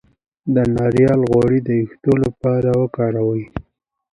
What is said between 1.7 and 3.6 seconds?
ویښتو لپاره وکاروئ